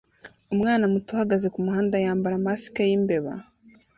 Umwana 0.53 0.83
muto 0.93 1.09
uhagaze 1.13 1.47
kumuhanda 1.53 1.95
yambara 2.05 2.43
mask 2.45 2.75
yimbeba 2.89 3.33